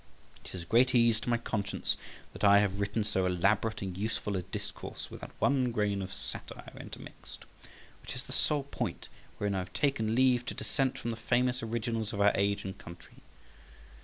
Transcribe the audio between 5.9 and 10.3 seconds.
of satire intermixed, which is the sole point wherein I have taken